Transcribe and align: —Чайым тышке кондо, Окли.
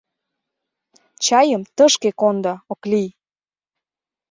—Чайым 1.25 1.63
тышке 1.75 2.09
кондо, 2.19 2.53
Окли. 2.71 3.05